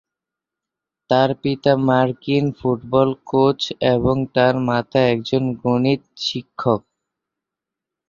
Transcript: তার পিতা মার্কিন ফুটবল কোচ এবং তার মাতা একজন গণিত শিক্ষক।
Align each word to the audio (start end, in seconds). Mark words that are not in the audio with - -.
তার 1.09 1.29
পিতা 1.41 1.73
মার্কিন 1.87 2.45
ফুটবল 2.57 3.09
কোচ 3.29 3.59
এবং 3.93 4.15
তার 4.35 4.53
মাতা 4.67 4.99
একজন 5.13 5.43
গণিত 5.61 6.01
শিক্ষক। 6.25 6.81